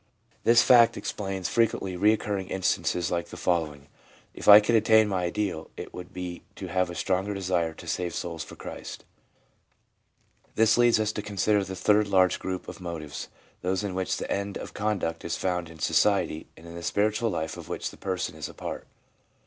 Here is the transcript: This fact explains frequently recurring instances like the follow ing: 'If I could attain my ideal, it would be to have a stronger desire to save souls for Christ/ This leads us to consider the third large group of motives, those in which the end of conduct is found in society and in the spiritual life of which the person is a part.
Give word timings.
This 0.43 0.63
fact 0.63 0.97
explains 0.97 1.47
frequently 1.47 1.95
recurring 1.95 2.47
instances 2.47 3.11
like 3.11 3.27
the 3.27 3.37
follow 3.37 3.71
ing: 3.71 3.87
'If 4.33 4.47
I 4.47 4.59
could 4.59 4.73
attain 4.73 5.07
my 5.07 5.25
ideal, 5.25 5.69
it 5.77 5.93
would 5.93 6.11
be 6.11 6.41
to 6.55 6.69
have 6.69 6.89
a 6.89 6.95
stronger 6.95 7.35
desire 7.35 7.75
to 7.75 7.85
save 7.85 8.15
souls 8.15 8.43
for 8.43 8.55
Christ/ 8.55 9.05
This 10.55 10.75
leads 10.75 10.99
us 10.99 11.11
to 11.11 11.21
consider 11.21 11.63
the 11.63 11.75
third 11.75 12.07
large 12.07 12.39
group 12.39 12.67
of 12.67 12.81
motives, 12.81 13.27
those 13.61 13.83
in 13.83 13.93
which 13.93 14.17
the 14.17 14.31
end 14.31 14.57
of 14.57 14.73
conduct 14.73 15.23
is 15.23 15.37
found 15.37 15.69
in 15.69 15.77
society 15.77 16.47
and 16.57 16.65
in 16.65 16.73
the 16.73 16.81
spiritual 16.81 17.29
life 17.29 17.55
of 17.55 17.69
which 17.69 17.91
the 17.91 17.95
person 17.95 18.35
is 18.35 18.49
a 18.49 18.55
part. 18.55 18.87